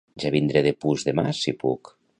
Ja 0.21 0.29
vindré 0.35 0.63
despús-demà, 0.69 1.27
si 1.43 1.57
puc. 1.65 1.97